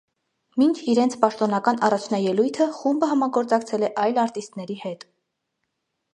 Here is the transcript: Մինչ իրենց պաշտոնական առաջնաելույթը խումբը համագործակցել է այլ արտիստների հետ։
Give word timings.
Մինչ 0.59 0.71
իրենց 0.93 1.15
պաշտոնական 1.25 1.77
առաջնաելույթը 1.89 2.67
խումբը 2.79 3.11
համագործակցել 3.13 3.87
է 3.91 3.93
այլ 4.07 4.19
արտիստների 4.25 4.81
հետ։ 4.87 5.07